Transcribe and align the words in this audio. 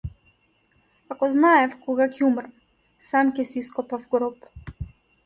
Ако 1.15 1.27
знаев 1.33 1.75
кога 1.83 2.07
ќе 2.15 2.23
умрам, 2.29 2.55
сам 3.09 3.29
ќе 3.41 3.47
си 3.51 3.63
ископав 3.63 4.09
гроб. 4.17 4.49